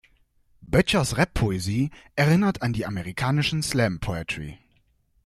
[0.61, 4.57] Böttchers Rap-Poesie erinnert an die amerikanische Slam-Poetry.